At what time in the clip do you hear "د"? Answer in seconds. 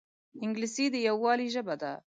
0.91-0.95